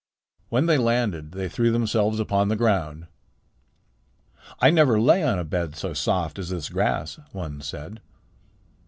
[0.49, 3.05] When they landed they threw themselves upon the ground.
[4.59, 8.01] "I never lay on a bed so soft as this grass," one said.